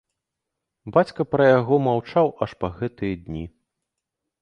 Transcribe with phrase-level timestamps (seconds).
[0.95, 3.45] Бацька пра яго маўчаў аж па гэтыя дні.